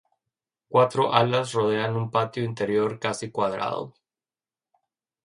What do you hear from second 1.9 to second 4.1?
un patio interior casi cuadrado.